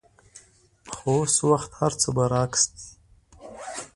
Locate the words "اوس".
1.21-1.35